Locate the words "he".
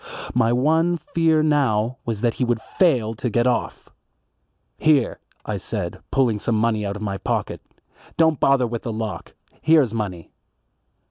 2.33-2.43